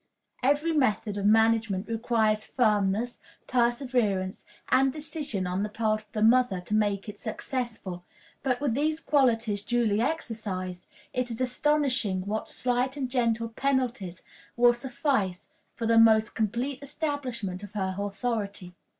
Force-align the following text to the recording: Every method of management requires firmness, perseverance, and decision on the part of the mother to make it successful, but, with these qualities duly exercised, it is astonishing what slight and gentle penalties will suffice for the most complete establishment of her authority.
Every 0.41 0.73
method 0.73 1.15
of 1.15 1.27
management 1.27 1.87
requires 1.87 2.43
firmness, 2.43 3.19
perseverance, 3.45 4.43
and 4.69 4.91
decision 4.91 5.45
on 5.45 5.61
the 5.61 5.69
part 5.69 6.01
of 6.01 6.11
the 6.11 6.23
mother 6.23 6.59
to 6.59 6.73
make 6.73 7.07
it 7.07 7.19
successful, 7.19 8.03
but, 8.41 8.59
with 8.59 8.73
these 8.73 8.99
qualities 8.99 9.61
duly 9.61 10.01
exercised, 10.01 10.87
it 11.13 11.29
is 11.29 11.39
astonishing 11.39 12.25
what 12.25 12.47
slight 12.47 12.97
and 12.97 13.11
gentle 13.11 13.49
penalties 13.49 14.23
will 14.57 14.73
suffice 14.73 15.49
for 15.75 15.85
the 15.85 15.99
most 15.99 16.33
complete 16.33 16.81
establishment 16.81 17.61
of 17.61 17.73
her 17.73 17.93
authority. 17.99 18.73